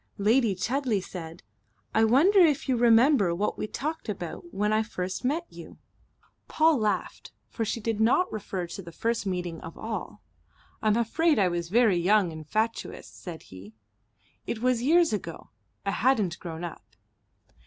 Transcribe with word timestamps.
Lady 0.17 0.55
Chudley 0.55 0.99
said: 0.99 1.43
"I 1.93 2.05
wonder 2.05 2.39
if 2.39 2.67
you 2.67 2.75
remember 2.75 3.35
what 3.35 3.55
we 3.55 3.67
talked 3.67 4.09
about 4.09 4.51
when 4.51 4.73
I 4.73 4.81
first 4.81 5.23
met 5.23 5.45
you." 5.47 5.77
Paul 6.47 6.79
laughed, 6.79 7.31
for 7.51 7.63
she 7.65 7.79
did 7.79 8.01
not 8.01 8.33
refer 8.33 8.65
to 8.65 8.81
the 8.81 8.91
first 8.91 9.27
meeting 9.27 9.61
of 9.61 9.77
all. 9.77 10.23
"I'm 10.81 10.97
afraid 10.97 11.37
I 11.37 11.49
was 11.49 11.69
very 11.69 11.97
young 11.97 12.31
and 12.31 12.47
fatuous," 12.49 13.05
said 13.07 13.43
he. 13.53 13.75
"It 14.47 14.63
was 14.63 14.81
years 14.81 15.13
ago. 15.13 15.51
I 15.85 15.91
hadn't 15.91 16.39
grown 16.39 16.63
up." 16.63 16.95